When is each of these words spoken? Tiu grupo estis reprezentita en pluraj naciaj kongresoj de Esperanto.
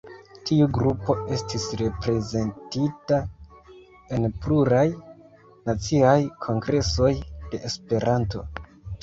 Tiu 0.49 0.67
grupo 0.75 1.15
estis 1.35 1.67
reprezentita 1.81 3.19
en 4.17 4.25
pluraj 4.47 4.87
naciaj 5.69 6.17
kongresoj 6.49 7.13
de 7.53 7.63
Esperanto. 7.71 8.45